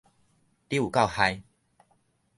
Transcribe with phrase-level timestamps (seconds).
[0.67, 1.43] 你有夠害